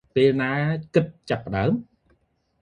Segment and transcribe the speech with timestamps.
[0.15, 0.53] ពេលណា
[0.93, 1.71] គិតចាប់ផ្តើម?